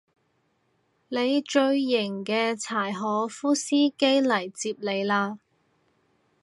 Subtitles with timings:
[1.09, 5.37] 你最型嘅柴可夫司機嚟接你喇